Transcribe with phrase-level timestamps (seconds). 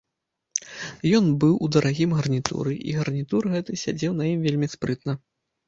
[1.17, 5.13] Ён быў у дарагім гарнітуры, і гарнітур гэты сядзеў на ім вельмі спрытна.